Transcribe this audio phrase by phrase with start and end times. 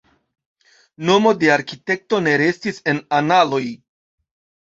[1.09, 3.63] Nomo de arkitekto ne restis en analoj.